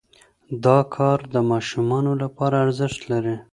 [0.65, 3.35] دا کار د ماشومانو لپاره ارزښت لري.